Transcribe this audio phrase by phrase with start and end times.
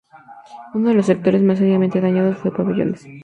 [0.73, 3.05] Uno de los sectores más seriamente dañados fue Pabellones.